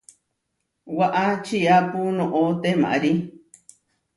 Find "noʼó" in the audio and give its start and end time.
2.17-2.41